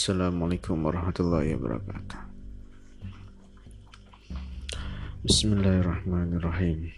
Assalamualaikum 0.00 0.80
warahmatullahi 0.80 1.60
wabarakatuh. 1.60 2.16
Bismillahirrahmanirrahim. 5.28 6.88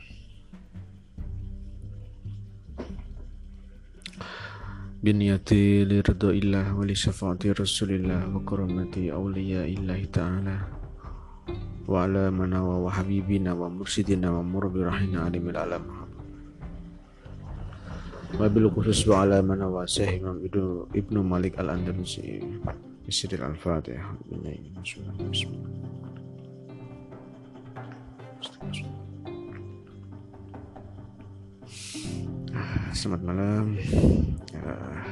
Biniyati 5.02 5.82
liridho 5.82 6.30
illah 6.30 6.70
wa 6.78 6.86
li 6.86 6.94
syafaati 6.94 7.50
rasulillah 7.50 8.22
wa 8.30 8.38
karamati 8.46 9.10
awliya 9.10 9.66
illahi 9.66 10.06
ta'ala. 10.06 10.62
Wa 11.90 12.06
ala 12.06 12.30
manawa 12.30 12.86
wa 12.86 12.90
habibina 12.94 13.50
wa 13.50 13.66
mursidina 13.66 14.30
wa 14.30 14.46
murabbi 14.46 14.86
rahina 14.86 15.26
alimil 15.26 15.58
alam. 15.58 16.06
Wabil 18.38 18.70
khusus 18.70 19.02
wa 19.10 19.26
ala 19.26 19.42
mana 19.42 19.66
Imam 19.66 20.38
Ibnu, 20.38 20.94
Ibnu 20.94 21.20
Malik 21.26 21.58
Al-Andalusi 21.58 22.38
Bismillah 23.02 23.50
Al-Fatihah 23.50 24.14
Selamat 32.94 33.22
malam. 33.26 33.74
Uh, 34.54 35.02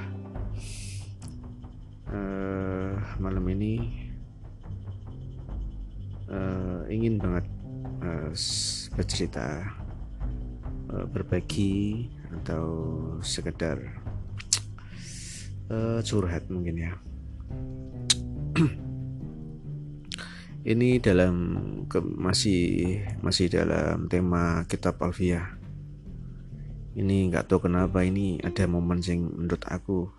uh, 2.14 2.94
Malam 3.18 3.44
ini 3.58 3.74
uh, 6.30 6.86
Ingin 6.86 7.18
banget 7.18 7.50
uh, 8.06 8.30
bercerita 8.94 9.66
uh, 10.94 11.06
Berbagi 11.10 12.06
atau 12.38 12.66
sekedar 13.18 13.82
uh, 15.74 15.98
curhat 16.06 16.46
mungkin 16.46 16.86
ya 16.86 16.94
ini 20.72 20.98
dalam 21.00 21.34
ke, 21.86 22.02
masih 22.02 22.98
masih 23.24 23.50
dalam 23.50 24.06
tema 24.10 24.64
kitab 24.66 25.00
Alfiyah. 25.02 25.58
Ini 26.98 27.30
nggak 27.30 27.46
tahu 27.46 27.70
kenapa 27.70 28.02
ini 28.02 28.42
ada 28.42 28.66
momen 28.66 28.98
yang 29.06 29.30
menurut 29.30 29.62
aku 29.70 30.10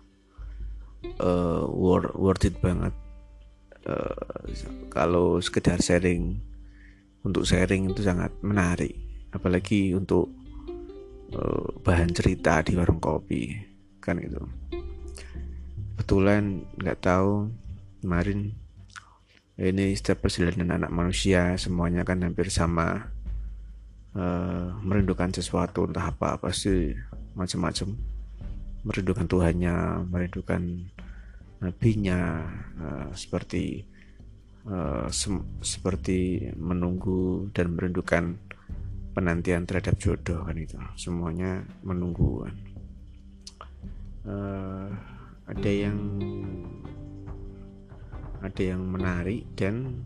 uh, 1.20 1.68
worth, 1.68 2.12
worth 2.16 2.48
it 2.48 2.56
banget. 2.58 2.94
Uh, 3.82 4.48
kalau 4.88 5.42
sekedar 5.42 5.82
sharing 5.82 6.38
untuk 7.22 7.44
sharing 7.44 7.90
itu 7.90 8.02
sangat 8.02 8.32
menarik. 8.40 8.96
Apalagi 9.32 9.96
untuk 9.96 10.32
uh, 11.36 11.68
bahan 11.80 12.12
cerita 12.12 12.60
di 12.60 12.76
warung 12.76 13.00
kopi 13.00 13.56
kan 14.02 14.18
gitu 14.18 14.42
kebetulan 15.92 16.64
nggak 16.80 17.04
tahu 17.04 17.52
kemarin 18.00 18.56
ini 19.60 19.92
setiap 19.92 20.24
perjalanan 20.24 20.80
anak 20.80 20.90
manusia 20.90 21.52
semuanya 21.60 22.02
kan 22.08 22.24
hampir 22.24 22.48
sama 22.48 23.12
uh, 24.16 24.72
merindukan 24.80 25.28
sesuatu 25.28 25.84
entah 25.84 26.08
apa 26.08 26.40
pasti 26.40 26.96
macam-macam. 27.36 27.92
Merindukan 28.82 29.26
Tuhannya 29.28 29.76
merindukan 30.10 30.62
nabinya 31.62 32.42
uh, 32.80 33.08
seperti 33.14 33.86
uh, 34.66 35.06
sem 35.12 35.38
seperti 35.62 36.50
menunggu 36.58 37.52
dan 37.54 37.76
merindukan 37.78 38.34
penantian 39.12 39.68
terhadap 39.68 40.00
jodoh 40.00 40.42
kan 40.42 40.56
itu. 40.58 40.80
Semuanya 40.98 41.62
menunggu 41.84 42.48
uh, 44.26 44.90
ada 45.46 45.70
yang 45.70 45.98
ada 48.42 48.62
yang 48.62 48.82
menarik 48.82 49.46
dan 49.54 50.02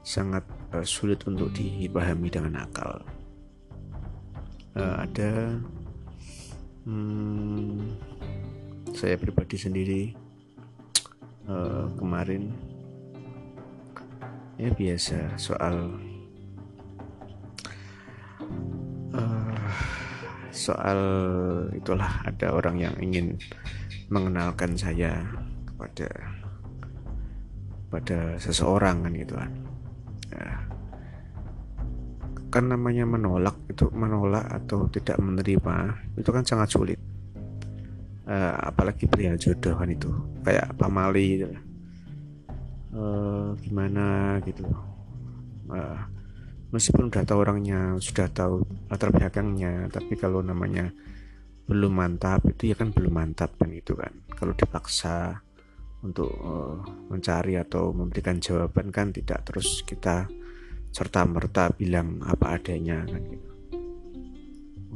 sangat 0.00 0.44
uh, 0.72 0.86
sulit 0.86 1.20
untuk 1.28 1.52
dipahami 1.52 2.32
dengan 2.32 2.64
akal. 2.64 3.04
Uh, 4.76 5.04
ada 5.04 5.56
hmm, 6.84 7.92
saya 8.96 9.20
pribadi 9.20 9.56
sendiri 9.60 10.02
uh, 11.48 11.88
kemarin 11.96 12.52
ya 14.56 14.72
biasa 14.72 15.36
soal 15.36 16.00
soal 20.56 21.00
itulah 21.76 22.24
ada 22.24 22.56
orang 22.56 22.80
yang 22.80 22.94
ingin 22.98 23.36
mengenalkan 24.08 24.74
saya 24.74 25.22
kepada 25.68 26.08
pada 27.92 28.18
seseorang 28.40 29.04
kan 29.04 29.12
gitu 29.14 29.34
kan. 29.36 29.52
Ya. 30.32 30.50
kan 32.50 32.72
namanya 32.72 33.04
menolak 33.04 33.56
itu 33.68 33.84
menolak 33.92 34.48
atau 34.48 34.88
tidak 34.88 35.20
menerima 35.20 35.76
itu 36.16 36.30
kan 36.32 36.42
sangat 36.42 36.72
sulit. 36.72 37.00
Uh, 38.26 38.58
apalagi 38.58 39.06
pria 39.06 39.38
jodoh 39.38 39.78
kan 39.78 39.86
itu 39.86 40.10
kayak 40.42 40.74
pamali 40.74 41.38
gitu 41.38 41.46
uh, 42.96 43.52
gimana 43.60 44.38
gitu. 44.44 44.64
Uh, 45.68 45.98
meskipun 46.74 47.08
udah 47.12 47.22
tahu 47.22 47.38
orangnya 47.42 47.94
sudah 48.02 48.26
tahu 48.30 48.62
latar 48.90 49.14
belakangnya 49.14 49.86
tapi 49.90 50.18
kalau 50.18 50.42
namanya 50.42 50.90
belum 51.66 51.98
mantap 51.98 52.46
itu 52.46 52.70
ya 52.70 52.76
kan 52.78 52.94
belum 52.94 53.10
mantap 53.10 53.58
kan 53.58 53.70
itu 53.74 53.98
kan. 53.98 54.14
Kalau 54.38 54.54
dipaksa 54.54 55.42
untuk 56.06 56.30
uh, 56.38 56.78
mencari 57.10 57.58
atau 57.58 57.90
memberikan 57.90 58.38
jawaban 58.38 58.94
kan 58.94 59.10
tidak 59.10 59.42
terus 59.42 59.82
kita 59.82 60.30
serta 60.94 61.26
merta 61.26 61.74
bilang 61.74 62.22
apa 62.22 62.54
adanya 62.56 63.02
kan 63.02 63.22
gitu. 63.26 63.50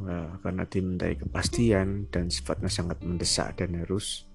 Nah, 0.01 0.41
karena 0.41 0.65
dimintai 0.65 1.13
kepastian 1.13 2.09
dan 2.09 2.33
sifatnya 2.33 2.71
sangat 2.71 3.05
mendesak 3.05 3.53
dan 3.59 3.77
harus 3.77 4.25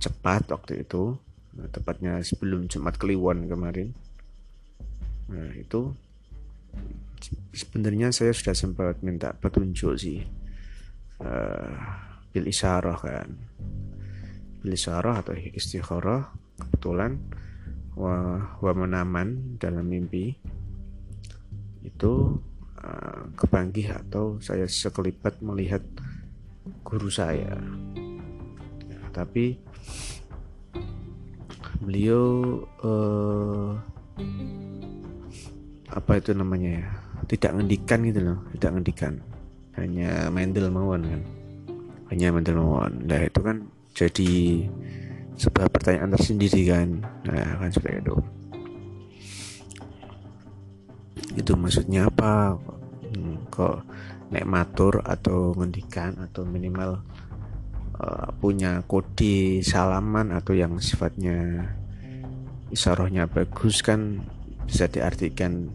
cepat 0.00 0.48
waktu 0.48 0.86
itu 0.86 1.18
nah, 1.52 1.68
tepatnya 1.68 2.22
sebelum 2.22 2.70
Jumat 2.70 2.96
Kliwon 2.96 3.50
kemarin. 3.50 3.92
Nah 5.26 5.50
itu 5.58 5.92
sebenarnya 7.56 8.12
saya 8.12 8.36
sudah 8.36 8.52
sempat 8.52 9.00
minta 9.00 9.32
petunjuk 9.32 9.96
sih 9.96 10.20
uh, 11.24 11.72
bil 12.30 12.46
isyarah 12.46 12.98
kan. 13.00 13.28
Bil 14.60 14.76
isyarah 14.76 15.24
atau 15.24 15.32
istikharah 15.32 16.36
kebetulan 16.60 17.16
wa, 17.96 18.44
wa 18.60 18.72
menaman 18.76 19.56
dalam 19.56 19.88
mimpi 19.88 20.36
itu 21.80 22.36
uh, 22.82 23.22
atau 24.04 24.36
saya 24.42 24.68
sekelipat 24.68 25.40
melihat 25.40 25.80
guru 26.84 27.08
saya. 27.08 27.56
Ya, 28.84 29.00
tapi 29.14 29.56
beliau 31.80 32.24
uh, 32.82 33.78
apa 35.90 36.18
itu 36.18 36.34
namanya 36.34 36.82
ya? 36.82 36.86
Tidak 37.26 37.50
ngendikan 37.56 38.00
gitu 38.06 38.20
loh 38.22 38.38
tidak 38.56 38.70
ngendikan. 38.78 39.12
Hanya 39.76 40.32
mendel 40.32 40.72
mawon 40.72 41.02
kan. 41.04 41.22
Hanya 42.14 42.32
mendel 42.32 42.56
mawon. 42.58 43.04
Nah 43.04 43.20
itu 43.22 43.40
kan 43.42 43.66
jadi 43.92 44.66
sebuah 45.36 45.68
pertanyaan 45.68 46.14
tersendiri 46.16 46.62
kan. 46.66 47.04
Nah 47.28 47.60
kan 47.60 47.70
seperti 47.70 48.02
itu 48.02 48.16
itu 51.36 51.52
maksudnya 51.52 52.08
apa? 52.08 52.56
Hmm, 53.12 53.44
kok 53.52 53.84
nek 54.32 54.48
matur 54.48 55.04
atau 55.04 55.54
ngendikan 55.54 56.16
atau 56.18 56.42
minimal 56.42 56.98
uh, 58.00 58.28
punya 58.42 58.82
kode 58.88 59.62
salaman 59.62 60.34
atau 60.34 60.56
yang 60.56 60.80
sifatnya 60.82 61.70
isarohnya 62.74 63.30
bagus 63.30 63.86
kan 63.86 64.26
bisa 64.66 64.90
diartikan 64.90 65.70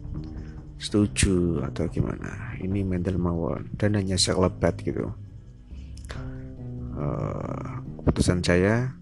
setuju 0.76 1.64
atau 1.66 1.88
gimana. 1.88 2.54
Ini 2.60 2.84
mental 2.84 3.16
mawon. 3.16 3.72
Dan 3.74 3.96
hanya 3.98 4.20
sekelebat 4.20 4.78
gitu. 4.84 5.10
Uh, 6.92 7.80
keputusan 8.04 8.44
saya 8.44 8.92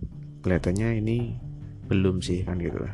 kelihatannya 0.46 1.02
ini 1.02 1.34
belum 1.90 2.22
sih 2.22 2.46
kan 2.46 2.62
gitu 2.62 2.87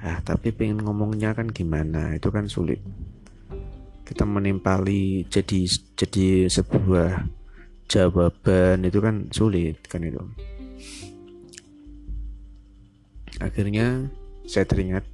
ah 0.00 0.16
tapi 0.24 0.48
pengen 0.56 0.80
ngomongnya 0.80 1.36
kan 1.36 1.52
gimana? 1.52 2.16
Itu 2.16 2.32
kan 2.32 2.48
sulit. 2.48 2.80
Kita 4.08 4.24
menimpali 4.24 5.28
jadi 5.28 5.68
jadi 5.92 6.48
sebuah 6.48 7.28
jawaban 7.84 8.88
itu 8.88 8.98
kan 9.04 9.28
sulit 9.28 9.76
kan 9.84 10.00
itu. 10.00 10.24
Akhirnya 13.44 14.08
saya 14.50 14.66
teringat 14.66 15.06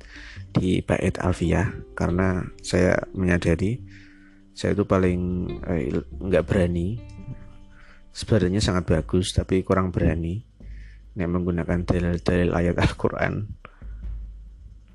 di 0.56 0.80
bait 0.80 1.20
alfiah 1.20 1.68
karena 1.92 2.48
saya 2.64 2.96
menyadari 3.12 3.84
saya 4.56 4.72
itu 4.72 4.88
paling 4.88 5.20
eh, 5.68 6.00
nggak 6.00 6.48
berani. 6.48 6.96
Sebenarnya 8.16 8.64
sangat 8.64 8.88
bagus 8.88 9.36
tapi 9.36 9.60
kurang 9.60 9.92
berani 9.92 10.40
yang 11.12 11.36
menggunakan 11.36 11.84
dalil-dalil 11.84 12.56
ayat 12.56 12.80
Al-Quran. 12.80 13.52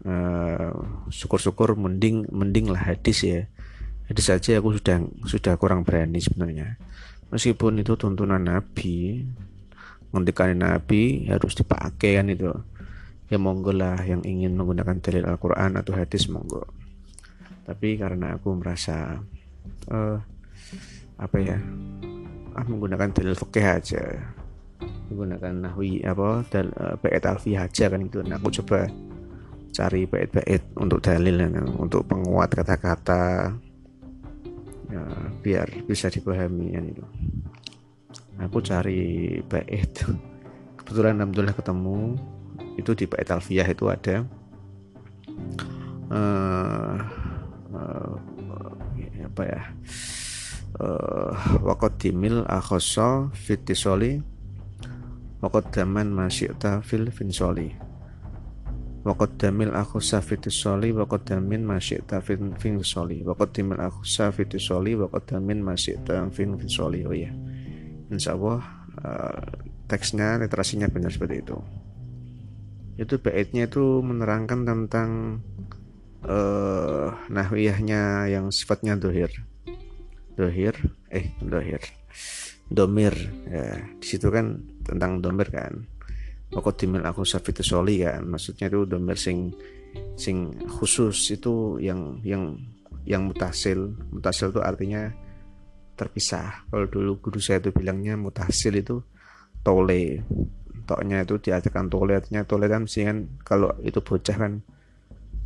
Uh, 0.01 0.73
syukur-syukur 1.13 1.77
mending 1.77 2.25
mending 2.33 2.73
lah 2.73 2.89
hadis 2.89 3.21
ya. 3.21 3.45
Hadis 4.09 4.33
saja 4.33 4.57
aku 4.57 4.81
sudah 4.81 5.05
sudah 5.29 5.53
kurang 5.61 5.85
berani 5.85 6.17
sebenarnya. 6.17 6.81
Meskipun 7.29 7.85
itu 7.85 7.93
tuntunan 7.93 8.41
Nabi 8.41 9.21
ngendikan 10.09 10.57
Nabi 10.57 11.29
harus 11.29 11.53
dipakai 11.53 12.17
kan 12.17 12.33
itu 12.33 12.49
ya 13.31 13.39
monggo 13.39 13.71
lah 13.71 13.95
yang 14.03 14.19
ingin 14.27 14.59
menggunakan 14.59 14.99
dalil 14.99 15.23
Al-Quran 15.23 15.79
atau 15.79 15.95
hadis 15.95 16.27
monggo. 16.27 16.67
Tapi 17.63 17.95
karena 17.95 18.35
aku 18.35 18.51
merasa 18.59 19.23
uh, 19.87 20.19
apa 21.15 21.37
ya 21.39 21.55
ah 22.51 22.65
menggunakan 22.67 23.15
dalil 23.15 23.31
fikih 23.39 23.63
aja. 23.63 24.03
Menggunakan 25.07 25.63
nahwi 25.63 26.03
apa 26.03 26.43
dal 26.51 26.75
uh, 26.75 26.99
bait 26.99 27.23
alfiyah 27.23 27.71
aja 27.71 27.87
kan 27.87 28.03
itu 28.03 28.19
nah, 28.27 28.35
aku 28.35 28.51
coba 28.59 28.91
cari 29.71 30.03
bait-bait 30.03 30.67
untuk 30.75 30.99
dalil 30.99 31.47
untuk 31.79 32.03
penguat 32.03 32.51
kata-kata 32.51 33.55
ya, 34.91 35.03
biar 35.39 35.67
bisa 35.87 36.11
dipahami 36.11 36.75
kan 36.75 36.83
itu 36.83 37.05
aku 38.43 38.59
cari 38.59 39.39
bait. 39.47 39.95
Kebetulan 40.75 41.23
alhamdulillah 41.23 41.55
ketemu 41.55 42.19
itu 42.79 42.91
di 42.95 43.05
bait 43.07 43.27
alfiyah 43.27 43.67
itu 43.67 43.87
ada 43.91 44.23
uh, 46.11 46.97
uh, 47.71 48.13
apa 49.31 49.41
ya 49.47 49.61
uh, 50.79 51.31
waqaddimil 51.63 52.47
akhoso 52.47 53.31
fitisoli 53.35 54.23
waqaddaman 55.41 56.13
masyikta 56.13 56.85
fil 56.85 57.09
finsoli. 57.09 57.73
Waqaddamil 59.01 59.73
akhosa 59.73 60.21
fitisoli 60.21 60.93
waqaddamin 60.93 61.65
masyikta 61.65 62.21
fin 62.21 62.53
finsoli. 62.53 63.25
Waqaddimil 63.25 63.81
akhosa 63.81 64.29
fitisoli 64.29 64.93
waqaddamin 64.93 65.65
masyikta 65.65 66.29
fin 66.29 66.53
finsoli. 66.53 67.01
Oh 67.09 67.15
ya 67.17 67.33
insya 68.13 68.37
Allah 68.37 68.61
uh, 69.01 69.41
teksnya 69.89 70.37
literasinya 70.37 70.91
benar 70.91 71.09
seperti 71.09 71.41
itu 71.41 71.57
itu 73.01 73.17
baitnya 73.17 73.65
itu 73.65 74.05
menerangkan 74.05 74.61
tentang 74.61 75.41
uh, 76.21 77.09
nahwiyahnya 77.33 78.29
yang 78.29 78.53
sifatnya 78.53 78.93
dohir. 78.93 79.33
Dohir? 80.37 80.77
Eh 81.09 81.33
dohir. 81.41 81.81
Domir. 82.69 83.17
Ya 83.49 83.81
di 83.97 84.05
situ 84.05 84.29
kan 84.29 84.61
tentang 84.85 85.17
domir 85.17 85.49
kan. 85.49 85.81
Dimil 86.51 87.01
aku 87.01 87.25
safitu 87.25 87.65
soli 87.65 88.05
kan. 88.05 88.21
Maksudnya 88.21 88.69
itu 88.69 88.85
domir 88.85 89.17
sing 89.17 89.49
sing 90.13 90.53
khusus 90.69 91.17
itu 91.33 91.81
yang 91.81 92.21
yang 92.21 92.53
yang 93.01 93.25
mutasil. 93.25 93.97
Mutasil 94.13 94.53
itu 94.53 94.61
artinya 94.61 95.09
terpisah. 95.97 96.69
Kalau 96.69 96.85
dulu 96.85 97.17
guru 97.17 97.41
saya 97.41 97.57
itu 97.65 97.73
bilangnya 97.73 98.13
mutasil 98.13 98.77
itu 98.77 99.01
tole 99.65 100.21
toknya 100.91 101.23
itu 101.23 101.39
diartikan 101.39 101.87
tole 101.87 102.19
artinya 102.19 102.43
tole 102.43 102.67
kan 102.67 102.83
kan 102.83 103.17
kalau 103.47 103.71
itu 103.79 104.03
bocah 104.03 104.35
kan 104.35 104.59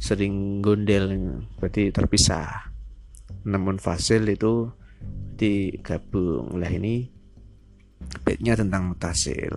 sering 0.02 0.66
gondel. 0.66 1.38
Berarti 1.62 1.94
terpisah. 1.94 2.74
Namun 3.46 3.78
fasil 3.78 4.26
itu 4.26 4.74
digabung. 5.38 6.58
Lah 6.58 6.72
ini 6.74 7.06
baitnya 8.26 8.58
tentang 8.58 8.90
mutasil. 8.90 9.54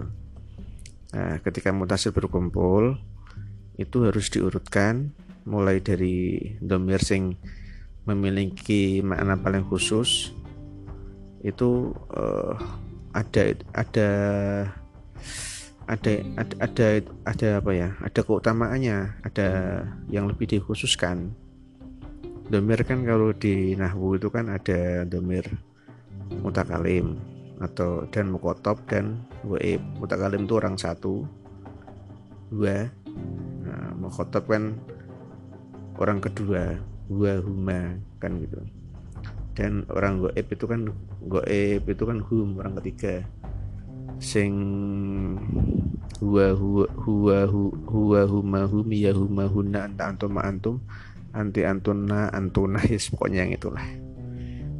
Nah 1.16 1.40
ketika 1.40 1.72
mutasil 1.72 2.12
berkumpul 2.12 3.00
itu 3.80 3.96
harus 4.04 4.28
diurutkan 4.28 5.16
mulai 5.48 5.80
dari 5.80 6.44
domir 6.60 7.00
sing 7.00 7.38
memiliki 8.04 9.00
makna 9.00 9.40
paling 9.40 9.64
khusus. 9.64 10.36
Itu 11.40 11.96
uh, 12.12 12.58
ada 13.14 13.56
ada 13.72 14.10
ada 15.88 16.20
ada 16.36 16.54
ada 16.60 16.88
ada 17.24 17.48
apa 17.64 17.70
ya? 17.72 17.88
Ada 18.04 18.20
keutamaannya 18.20 19.24
ada 19.24 19.48
yang 20.12 20.28
lebih 20.28 20.44
dikhususkan. 20.44 21.32
Domir 22.48 22.80
kan 22.84 23.04
kalau 23.04 23.32
di 23.32 23.72
nahwu 23.76 24.20
itu 24.20 24.28
kan 24.28 24.52
ada 24.52 25.04
domir 25.08 25.44
mutakalim 26.44 27.16
atau 27.58 28.04
dan 28.12 28.30
mukotop 28.30 28.84
dan 28.86 29.24
waib 29.42 29.82
mutakalim 29.98 30.46
itu 30.46 30.54
orang 30.54 30.78
satu 30.78 31.26
dua 32.48 32.86
nah, 33.66 33.90
mukotop 33.98 34.46
kan 34.46 34.78
orang 35.98 36.22
kedua 36.22 36.78
dua 37.08 37.40
huma 37.40 37.96
kan 38.20 38.36
gitu. 38.38 38.60
Dan 39.56 39.82
orang 39.90 40.22
goib 40.22 40.46
itu 40.46 40.64
kan 40.70 40.92
goib 41.26 41.82
itu 41.82 42.02
kan 42.06 42.18
hum 42.22 42.62
orang 42.62 42.78
ketiga. 42.78 43.26
Sing 44.22 44.54
huwa 46.18 46.56
huwa 46.56 46.86
huwa 46.96 47.38
huwa 47.86 48.20
huma 48.26 48.60
humi 48.64 49.04
ya 49.04 49.12
huma 49.12 49.44
huna 49.46 49.86
anta 49.86 50.08
antum 50.08 50.34
antum 50.40 50.76
anti 51.36 51.62
antuna 51.62 52.32
antuna 52.32 52.80
ya 52.88 52.98
pokoknya 53.12 53.46
yang 53.46 53.52
itulah. 53.54 53.86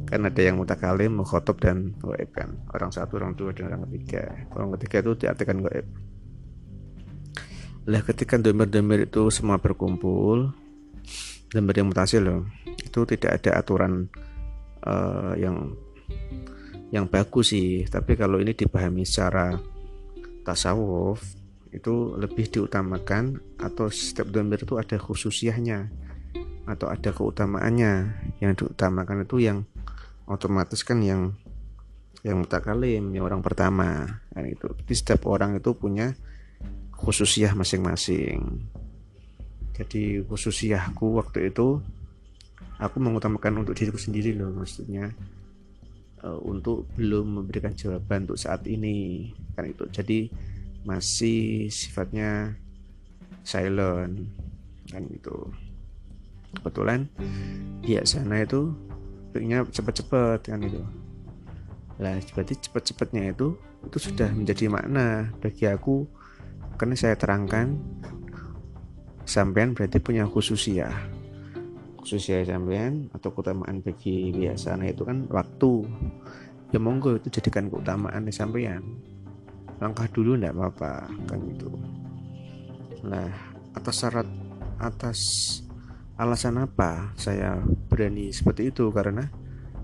Kan 0.09 0.25
ada 0.25 0.41
yang 0.41 0.57
mutakalim 0.57 1.21
mukhotob 1.21 1.61
dan 1.61 1.93
goib 2.01 2.33
kan. 2.33 2.57
Orang 2.73 2.89
satu 2.89 3.21
orang 3.21 3.37
dua 3.37 3.53
dan 3.53 3.69
orang 3.69 3.85
ketiga. 3.87 4.49
Orang 4.57 4.73
ketiga 4.75 5.05
itu 5.05 5.11
diartikan 5.25 5.61
goib 5.61 5.85
lah 7.89 8.05
ketika 8.05 8.37
domir-domir 8.37 9.09
itu 9.09 9.33
semua 9.33 9.57
berkumpul 9.57 10.53
domir 11.49 11.75
yang 11.81 11.89
mutasi 11.89 12.21
loh 12.21 12.45
itu 12.77 13.01
tidak 13.09 13.41
ada 13.41 13.65
aturan 13.65 14.05
uh, 14.85 15.33
yang 15.33 15.73
yang 16.89 17.05
bagus 17.05 17.53
sih. 17.53 17.85
Tapi 17.85 18.17
kalau 18.17 18.41
ini 18.41 18.53
dipahami 18.53 19.05
secara 19.05 19.57
tasawuf 20.49 21.21
itu 21.69 22.17
lebih 22.17 22.49
diutamakan 22.49 23.37
atau 23.61 23.93
setiap 23.93 24.33
domir 24.33 24.65
itu 24.65 24.81
ada 24.81 24.97
khususiahnya 24.97 25.93
atau 26.65 26.89
ada 26.89 27.13
keutamaannya. 27.13 27.93
Yang 28.41 28.65
diutamakan 28.65 29.29
itu 29.29 29.45
yang 29.45 29.69
otomatis 30.25 30.81
kan 30.81 31.05
yang 31.05 31.37
yang 32.25 32.41
mutakalim 32.41 33.13
yang 33.13 33.29
orang 33.29 33.45
pertama. 33.45 34.21
Kan 34.33 34.49
itu 34.49 34.65
jadi 34.81 34.93
setiap 34.97 35.29
orang 35.29 35.61
itu 35.61 35.77
punya 35.77 36.17
khususiah 36.97 37.53
masing-masing. 37.53 38.65
Jadi 39.77 40.25
khususiahku 40.25 41.21
waktu 41.21 41.53
itu 41.53 41.77
aku 42.81 42.97
mengutamakan 42.97 43.61
untuk 43.61 43.77
diriku 43.77 44.01
sendiri 44.01 44.35
loh 44.35 44.51
maksudnya 44.51 45.13
uh, 46.23 46.39
untuk 46.43 46.87
belum 46.95 47.41
memberikan 47.41 47.75
jawaban 47.75 48.27
untuk 48.27 48.39
saat 48.39 48.65
ini 48.67 49.29
kan 49.55 49.67
itu. 49.67 49.85
Jadi 49.91 50.19
masih 50.83 51.67
sifatnya 51.67 52.55
silent 53.43 54.29
kan 54.89 55.03
itu. 55.11 55.35
Kebetulan 56.49 57.05
di 57.85 57.93
sana 58.03 58.41
itu 58.41 58.73
pengennya 59.35 59.67
cepat-cepat 59.69 60.49
kan 60.49 60.61
itu. 60.65 60.81
Lah 62.01 62.15
berarti 62.33 62.55
cepat-cepatnya 62.57 63.35
itu 63.35 63.53
itu 63.85 63.97
sudah 63.99 64.31
menjadi 64.31 64.71
makna 64.71 65.29
bagi 65.39 65.69
aku. 65.69 66.07
Karena 66.79 66.95
saya 66.95 67.19
terangkan 67.19 67.75
sampean 69.27 69.75
berarti 69.75 69.99
punya 69.99 70.25
khususiah 72.09 72.41
khususnya 72.41 72.57
sampean 72.57 72.93
atau 73.13 73.29
keutamaan 73.29 73.85
bagi 73.85 74.33
biasa 74.33 74.73
nah 74.81 74.89
itu 74.89 75.05
kan 75.05 75.29
waktu. 75.29 75.85
Ya 76.73 76.81
monggo 76.81 77.21
itu 77.21 77.29
jadikan 77.29 77.69
keutamaan 77.69 78.25
di 78.25 78.33
sampean. 78.33 78.81
Langkah 79.77 80.09
dulu 80.09 80.33
ndak 80.33 80.57
apa-apa 80.57 81.05
kan 81.29 81.39
itu 81.45 81.69
nah 82.99 83.31
atas 83.77 83.95
syarat 83.95 84.27
atas 84.75 85.19
alasan 86.19 86.59
apa 86.59 87.13
saya 87.13 87.61
berani 87.85 88.33
seperti 88.33 88.73
itu? 88.73 88.89
Karena 88.89 89.29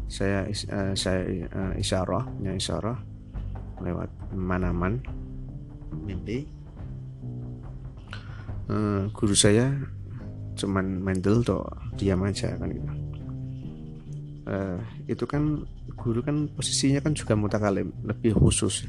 saya 0.10 0.50
uh, 0.50 0.98
saya 0.98 1.46
uh, 1.54 1.74
isyarah 1.78 2.26
ya 2.42 2.58
isyarah 2.58 2.98
lewat 3.86 4.10
manaman 4.34 4.98
mimpi. 5.94 6.50
Uh, 8.66 9.14
guru 9.14 9.38
saya 9.38 9.70
cuman 10.56 11.04
mendel 11.04 11.44
toh 11.44 11.68
diam 12.00 12.24
aja 12.24 12.56
kan 12.56 12.72
gitu. 12.72 12.92
Uh, 14.46 14.78
itu 15.10 15.26
kan 15.26 15.66
guru 15.98 16.22
kan 16.22 16.46
posisinya 16.54 17.02
kan 17.02 17.18
juga 17.18 17.34
mutakalim 17.34 17.90
lebih 18.06 18.38
khusus 18.38 18.86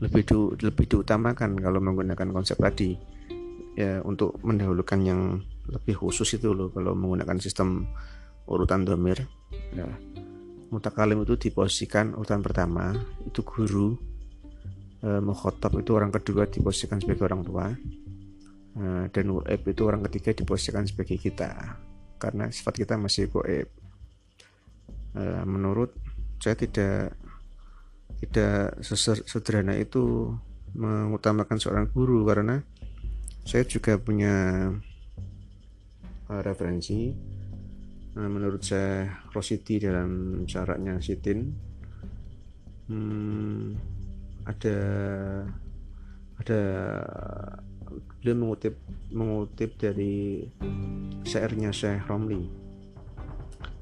lebih 0.00 0.24
du, 0.26 0.56
lebih 0.58 0.88
diutamakan 0.88 1.60
kalau 1.60 1.78
menggunakan 1.78 2.28
konsep 2.32 2.56
tadi. 2.56 2.96
Ya 3.78 4.02
untuk 4.02 4.36
mendahulukan 4.42 4.98
yang 5.00 5.40
lebih 5.70 5.94
khusus 5.94 6.26
itu 6.36 6.50
loh 6.50 6.68
kalau 6.74 6.92
menggunakan 6.92 7.38
sistem 7.38 7.86
urutan 8.50 8.82
domir. 8.82 9.24
Ya 9.76 9.86
mutakalim 10.70 11.22
itu 11.26 11.34
diposisikan 11.36 12.14
urutan 12.14 12.40
pertama 12.40 12.94
itu 13.26 13.42
guru 13.42 13.98
uh, 15.02 15.20
mukhotob 15.20 15.82
itu 15.82 15.90
orang 15.98 16.14
kedua 16.14 16.46
diposisikan 16.46 17.02
sebagai 17.02 17.26
orang 17.26 17.42
tua 17.42 17.74
dan 19.12 19.26
goib 19.28 19.60
itu 19.66 19.82
orang 19.84 20.02
ketiga 20.08 20.32
diposisikan 20.32 20.88
sebagai 20.88 21.20
kita 21.20 21.76
karena 22.20 22.48
sifat 22.48 22.74
kita 22.80 22.94
masih 22.96 23.28
goib. 23.28 23.68
Uh, 25.10 25.42
menurut 25.42 25.90
saya 26.38 26.54
tidak 26.54 27.18
tidak 28.22 28.78
sederhana 29.26 29.74
itu 29.74 30.32
mengutamakan 30.76 31.58
seorang 31.58 31.90
guru 31.90 32.22
karena 32.28 32.62
saya 33.42 33.66
juga 33.66 33.96
punya 33.98 34.68
uh, 36.28 36.40
referensi. 36.44 37.12
Menurut 38.10 38.66
saya 38.66 39.22
Rosidi 39.30 39.78
dalam 39.78 40.42
syaratnya 40.42 40.98
Sitin 40.98 41.46
hmm, 42.90 43.78
ada 44.50 44.78
ada 46.42 46.62
dia 48.22 48.34
mengutip 48.36 48.78
mengutip 49.10 49.74
dari 49.76 50.46
syairnya 51.26 51.74
Syekh 51.74 52.06
Romli 52.06 52.46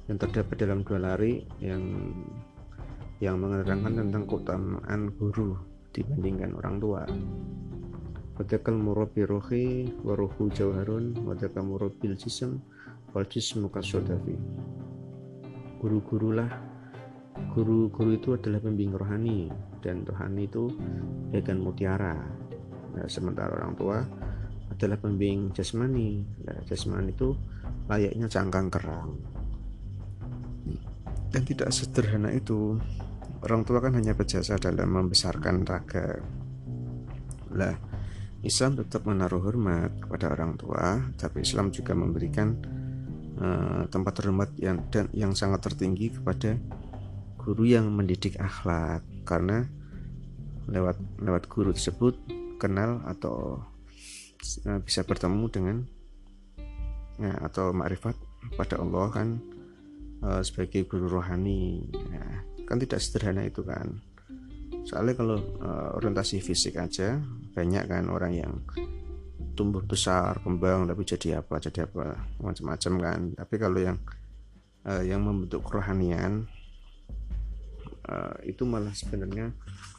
yang 0.09 0.17
terdapat 0.17 0.57
dalam 0.57 0.81
dua 0.83 0.99
lari 0.99 1.45
yang 1.61 1.85
yang 3.19 3.37
menerangkan 3.37 3.99
tentang 3.99 4.25
keutamaan 4.25 5.13
guru 5.19 5.59
dibandingkan 5.93 6.55
orang 6.55 6.77
tua. 6.79 7.03
Wadakal 8.39 8.79
murabbi 8.79 9.27
ruhi 9.27 9.67
wa 10.07 10.15
ruhu 10.15 10.47
jawharun 10.55 11.19
wadakal 11.27 11.67
murabbil 11.67 12.15
jism 12.15 12.63
wal 13.11 13.27
jismu 13.27 13.67
kasodafi. 13.67 14.39
Guru-gurulah 15.83 16.47
guru-guru 17.55 18.15
itu 18.15 18.39
adalah 18.39 18.63
pembimbing 18.63 18.95
rohani 18.95 19.51
dan 19.83 20.07
rohani 20.07 20.47
itu 20.47 20.71
bagian 21.35 21.59
mutiara. 21.59 22.48
Nah, 22.99 23.07
sementara 23.07 23.55
orang 23.55 23.79
tua 23.79 24.03
adalah 24.75 24.99
pembimbing 24.99 25.55
jasmani. 25.55 26.27
Nah, 26.43 26.59
jasmani 26.67 27.15
itu 27.15 27.31
layaknya 27.87 28.27
cangkang 28.27 28.67
kerang. 28.67 29.15
Dan 31.31 31.43
tidak 31.47 31.71
sederhana 31.71 32.35
itu 32.35 32.75
orang 33.43 33.63
tua 33.63 33.79
kan 33.79 33.95
hanya 33.95 34.19
berjasa 34.19 34.59
dalam 34.59 34.91
membesarkan 34.91 35.63
raga 35.63 36.19
lah 37.55 37.75
Islam 38.43 38.79
tetap 38.79 39.03
menaruh 39.07 39.43
hormat 39.43 39.99
kepada 39.99 40.31
orang 40.31 40.59
tua 40.59 41.01
tapi 41.19 41.43
Islam 41.43 41.75
juga 41.75 41.95
memberikan 41.95 42.55
uh, 43.39 43.83
tempat 43.91 44.23
hormat 44.23 44.51
yang 44.59 44.83
dan 44.93 45.11
yang 45.15 45.33
sangat 45.35 45.65
tertinggi 45.71 46.15
kepada 46.19 46.59
guru 47.39 47.67
yang 47.67 47.89
mendidik 47.91 48.39
akhlak 48.39 49.03
karena 49.25 49.67
lewat 50.69 51.01
lewat 51.19 51.49
guru 51.49 51.73
tersebut 51.73 52.15
kenal 52.59 53.01
atau 53.07 53.63
uh, 54.67 54.81
bisa 54.83 55.07
bertemu 55.07 55.45
dengan 55.49 55.77
ya, 57.17 57.33
atau 57.47 57.71
makrifat 57.71 58.19
pada 58.59 58.83
Allah 58.83 59.07
kan 59.15 59.29
uh, 60.27 60.43
sebagai 60.43 60.85
guru 60.91 61.09
rohani. 61.09 61.87
Ya, 61.95 62.27
kan 62.67 62.83
tidak 62.83 62.99
sederhana 63.01 63.47
itu 63.47 63.63
kan. 63.63 64.03
Soalnya 64.85 65.15
kalau 65.17 65.39
uh, 65.63 65.97
orientasi 65.97 66.43
fisik 66.43 66.77
aja 66.77 67.23
banyak 67.55 67.85
kan 67.87 68.11
orang 68.11 68.33
yang 68.35 68.53
tumbuh 69.59 69.83
besar 69.83 70.39
kembang 70.47 70.87
tapi 70.87 71.03
jadi 71.03 71.43
apa 71.43 71.59
jadi 71.59 71.87
apa 71.87 72.19
macam-macam 72.43 72.93
kan. 72.99 73.21
Tapi 73.39 73.55
kalau 73.57 73.79
yang 73.79 73.99
yang 74.89 75.21
membentuk 75.21 75.69
kerohanian 75.69 76.49
uh, 78.09 78.35
itu 78.45 78.65
malah 78.65 78.93
sebenarnya 78.97 79.53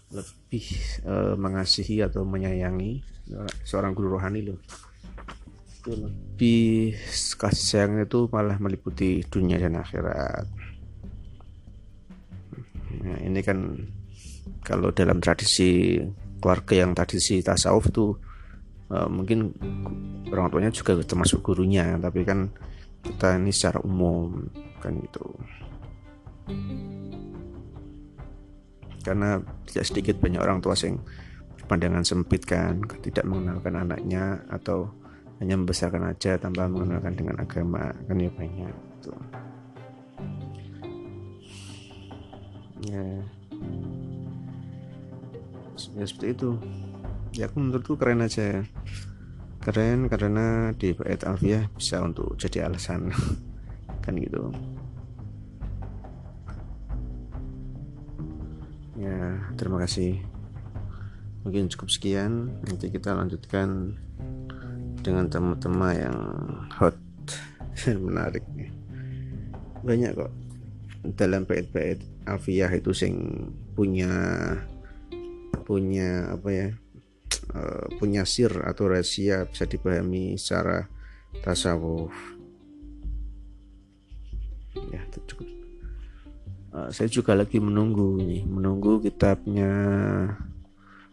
lebih 0.10 0.66
uh, 1.06 1.38
mengasihi 1.38 2.02
atau 2.02 2.26
menyayangi 2.26 3.06
seorang 3.62 3.94
guru 3.94 4.18
rohani 4.18 4.50
loh 4.50 4.60
itu 5.80 5.94
lebih 5.96 6.98
kasih 7.40 7.66
sayangnya 7.66 8.10
itu 8.10 8.26
malah 8.34 8.58
meliputi 8.58 9.22
dunia 9.30 9.62
dan 9.62 9.78
akhirat 9.80 10.50
Nah, 13.00 13.18
ini 13.24 13.40
kan 13.40 13.80
kalau 14.64 14.92
dalam 14.92 15.24
tradisi 15.24 15.98
keluarga 16.40 16.84
yang 16.84 16.92
tradisi 16.92 17.40
tasawuf 17.40 17.92
tuh 17.92 18.12
uh, 18.92 19.08
mungkin 19.08 19.56
orang 20.30 20.52
tuanya 20.52 20.72
juga 20.72 21.00
termasuk 21.00 21.40
gurunya, 21.44 21.96
tapi 22.00 22.28
kan 22.28 22.52
kita 23.00 23.40
ini 23.40 23.52
secara 23.56 23.80
umum 23.84 24.52
kan 24.84 25.00
itu. 25.00 25.26
Karena 29.02 29.40
tidak 29.70 29.86
sedikit 29.88 30.16
banyak 30.20 30.42
orang 30.42 30.60
tua 30.60 30.76
yang 30.80 31.00
pandangan 31.70 32.04
sempit 32.04 32.44
kan, 32.44 32.82
tidak 33.06 33.24
mengenalkan 33.24 33.78
anaknya 33.78 34.44
atau 34.50 34.90
hanya 35.40 35.56
membesarkan 35.56 36.12
aja 36.12 36.36
tanpa 36.36 36.68
mengenalkan 36.68 37.16
dengan 37.16 37.40
agama 37.40 37.96
kan 38.08 38.18
ya 38.20 38.32
banyak. 38.34 38.76
Gitu. 39.00 39.14
ya 42.88 43.04
ya 45.96 46.04
seperti 46.08 46.28
itu 46.32 46.50
ya 47.36 47.44
aku 47.52 47.58
menurutku 47.60 47.94
keren 48.00 48.24
aja 48.24 48.60
ya 48.60 48.62
keren 49.60 50.08
karena 50.08 50.72
di 50.74 50.96
bait 50.96 51.22
alfiah 51.28 51.68
bisa 51.76 52.00
untuk 52.00 52.40
jadi 52.40 52.72
alasan 52.72 53.12
kan 54.04 54.16
gitu 54.16 54.50
ya 59.00 59.40
terima 59.56 59.80
kasih. 59.80 60.20
Mungkin 61.48 61.72
cukup 61.72 61.88
sekian. 61.88 62.60
Nanti 62.68 62.92
kita 62.92 63.16
lanjutkan 63.16 63.96
dengan 65.00 65.32
tema-tema 65.32 65.96
yang 65.96 66.18
hot 66.76 66.96
dan 67.80 67.98
menarik. 68.08 68.44
Banyak 69.82 70.12
kok. 70.20 70.32
Dalam 71.16 71.48
bait-bait 71.48 72.04
Alfiyah 72.28 72.76
itu 72.76 72.92
sing 72.92 73.16
punya 73.72 74.12
punya 75.64 76.36
apa 76.36 76.50
ya 76.52 76.68
uh, 77.56 77.88
punya 77.96 78.28
sir 78.28 78.52
atau 78.66 78.92
rahasia 78.92 79.48
bisa 79.48 79.64
dipahami 79.64 80.36
secara 80.36 80.92
tasawuf. 81.40 82.12
Ya 84.92 85.02
cukup 85.24 85.59
uh, 86.74 86.90
saya 86.94 87.10
juga 87.10 87.34
lagi 87.34 87.58
menunggu 87.58 88.20
nih 88.22 88.46
menunggu 88.46 89.02
kitabnya 89.02 89.72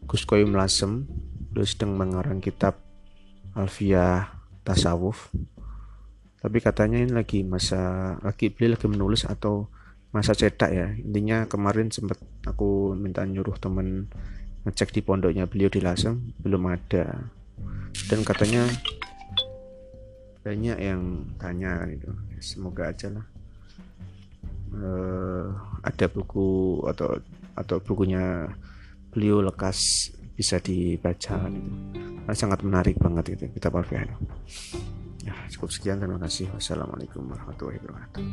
Gus 0.07 0.23
Koyum 0.23 0.55
Lasem. 0.55 1.09
Beliau 1.51 1.67
sedang 1.67 1.97
mengarang 1.97 2.39
kitab 2.39 2.79
Alfiyah 3.57 4.29
tasawuf. 4.63 5.33
Tapi 6.37 6.59
katanya 6.63 7.01
ini 7.01 7.11
lagi 7.11 7.43
masa 7.43 8.15
lagi 8.23 8.53
beliau 8.53 8.77
lagi 8.77 8.87
menulis 8.87 9.23
atau 9.27 9.67
masa 10.13 10.37
cetak 10.37 10.71
ya. 10.71 10.89
Intinya 11.01 11.49
kemarin 11.51 11.91
sempat 11.91 12.21
aku 12.47 12.95
minta 12.95 13.25
nyuruh 13.27 13.57
temen 13.59 14.07
ngecek 14.69 14.95
di 14.95 15.01
pondoknya 15.03 15.49
beliau 15.49 15.73
di 15.73 15.81
Lasem. 15.83 16.37
Belum 16.39 16.71
ada. 16.71 17.33
Dan 18.07 18.23
katanya 18.23 18.69
banyak 20.45 20.79
yang 20.79 21.35
tanya 21.41 21.83
gitu. 21.91 22.13
Semoga 22.39 22.93
aja 22.93 23.11
lah 23.11 23.36
uh, 24.81 25.47
ada 25.85 26.07
buku 26.11 26.83
atau 26.89 27.21
atau 27.57 27.77
bukunya 27.81 28.51
beliau 29.11 29.41
lekas 29.41 30.11
bisa 30.37 30.61
dibaca 30.61 31.49
gitu. 31.49 31.71
Nah, 32.27 32.35
sangat 32.37 32.61
menarik 32.67 33.01
banget 33.01 33.39
itu 33.39 33.49
kita 33.57 33.73
Alfiah. 33.73 34.05
Ya 35.25 35.35
cukup 35.51 35.73
sekian 35.73 35.99
terima 36.03 36.21
kasih. 36.21 36.53
Wassalamualaikum 36.53 37.25
warahmatullahi 37.25 37.81
wabarakatuh 37.81 38.25